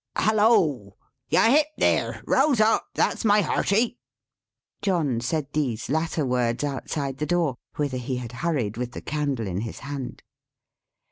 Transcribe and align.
Halloa! 0.15 0.93
Yahip 1.29 1.67
there! 1.77 2.23
rouse 2.25 2.59
up! 2.59 2.87
That's 2.95 3.23
my 3.23 3.41
hearty!" 3.41 3.99
John 4.81 5.19
said 5.21 5.53
these 5.53 5.89
latter 5.91 6.25
words, 6.25 6.63
outside 6.63 7.19
the 7.19 7.27
door, 7.27 7.57
whither 7.75 7.97
he 7.99 8.15
had 8.15 8.31
hurried 8.31 8.77
with 8.77 8.93
the 8.93 9.01
candle 9.01 9.45
in 9.45 9.61
his 9.61 9.81
hand. 9.81 10.23